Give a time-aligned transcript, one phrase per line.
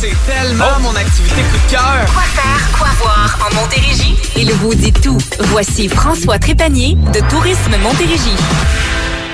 [0.00, 2.06] C'est tellement mon activité coup de cœur.
[2.10, 4.14] Quoi faire, quoi voir en Montérégie?
[4.34, 5.18] Il vous dit tout.
[5.40, 8.34] Voici François Trépanier de Tourisme Montérégie.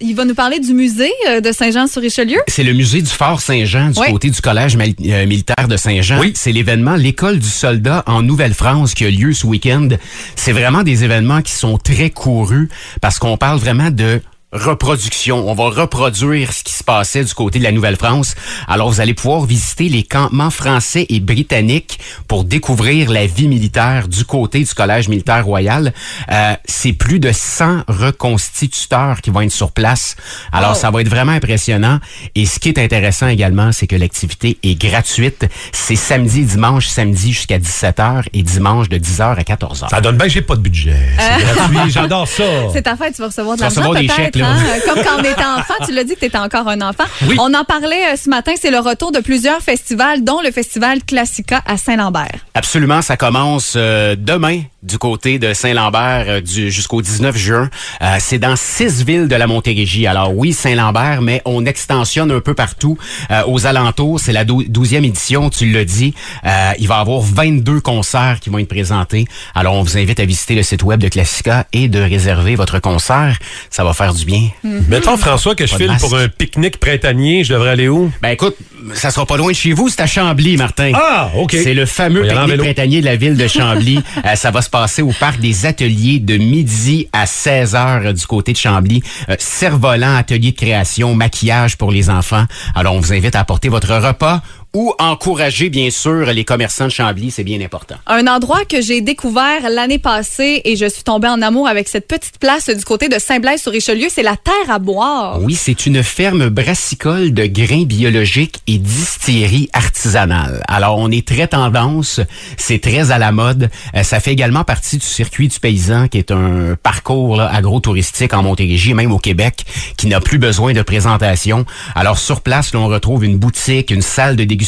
[0.00, 2.38] Il va nous parler du musée euh, de Saint-Jean-sur-Richelieu.
[2.46, 6.20] C'est le musée du Fort Saint-Jean du côté du collège euh, militaire de Saint-Jean.
[6.20, 6.32] Oui.
[6.36, 9.88] C'est l'événement L'école du soldat en Nouvelle-France qui a lieu ce week-end.
[10.36, 12.68] C'est vraiment des événements qui sont très courus
[13.00, 14.20] parce qu'on parle vraiment de
[14.52, 15.48] reproduction.
[15.48, 18.34] On va reproduire ce qui se passait du côté de la Nouvelle-France.
[18.68, 21.98] Alors, vous allez pouvoir visiter les campements français et britanniques
[22.28, 25.92] pour découvrir la vie militaire du côté du Collège militaire royal.
[26.30, 30.16] Euh, c'est plus de 100 reconstituteurs qui vont être sur place.
[30.52, 30.74] Alors, Oh.
[30.78, 31.98] ça va être vraiment impressionnant.
[32.34, 35.46] Et ce qui est intéressant également, c'est que l'activité est gratuite.
[35.72, 39.88] C'est samedi et dimanche, samedi jusqu'à 17h et dimanche de 10h à 14h.
[39.90, 40.96] Ça donne bien, j'ai pas de budget.
[41.18, 42.44] C'est gratuit, j'adore ça.
[42.72, 44.41] C'est ta fête, tu vas recevoir de Tu vas l'argent recevoir des peut-être?
[44.86, 47.04] Comme quand on était enfant, tu l'as dit que tu étais encore un enfant.
[47.26, 47.36] Oui.
[47.38, 51.02] On en parlait euh, ce matin, c'est le retour de plusieurs festivals, dont le festival
[51.04, 52.32] Classica à Saint-Lambert.
[52.54, 57.70] Absolument, ça commence euh, demain du côté de Saint-Lambert euh, du- jusqu'au 19 juin.
[58.02, 60.06] Euh, c'est dans six villes de la Montérégie.
[60.06, 62.98] Alors oui, Saint-Lambert, mais on extensionne un peu partout
[63.30, 64.18] euh, aux alentours.
[64.20, 66.14] C'est la dou- 12e édition, tu l'as dit.
[66.44, 69.26] Euh, il va y avoir 22 concerts qui vont être présentés.
[69.54, 72.80] Alors on vous invite à visiter le site web de Classica et de réserver votre
[72.80, 73.36] concert.
[73.70, 74.31] Ça va faire du bien.
[74.62, 78.10] Mettons, François, que je file pour un pique-nique printanier, je devrais aller où?
[78.22, 78.56] Ben écoute,
[78.94, 80.92] ça sera pas loin de chez vous, c'est à Chambly, Martin.
[80.94, 81.52] Ah, OK.
[81.52, 84.00] C'est le fameux pique-nique printanier de la ville de Chambly.
[84.24, 88.26] Euh, ça va se passer au parc des ateliers de midi à 16 heures du
[88.26, 89.02] côté de Chambly.
[89.28, 92.44] Euh, Cerf-volant, atelier de création, maquillage pour les enfants.
[92.74, 94.42] Alors, on vous invite à apporter votre repas
[94.74, 97.30] ou encourager, bien sûr, les commerçants de Chambly.
[97.30, 97.96] C'est bien important.
[98.06, 102.08] Un endroit que j'ai découvert l'année passée et je suis tombée en amour avec cette
[102.08, 105.40] petite place du côté de Saint-Blaise-sur-Richelieu, c'est la Terre à boire.
[105.42, 110.62] Oui, c'est une ferme brassicole de grains biologiques et distillerie artisanale.
[110.68, 112.20] Alors, on est très tendance,
[112.56, 113.70] c'est très à la mode.
[113.94, 118.42] Euh, ça fait également partie du circuit du paysan, qui est un parcours agro-touristique en
[118.42, 119.66] Montérégie, même au Québec,
[119.98, 121.66] qui n'a plus besoin de présentation.
[121.94, 124.61] Alors, sur place, là, on retrouve une boutique, une salle de dégustation.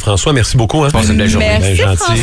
[0.00, 0.82] François, merci beaucoup.
[0.84, 0.90] Hein.
[0.90, 1.58] Passe une belle journée.
[1.60, 1.76] Merci.
[1.76, 2.14] François.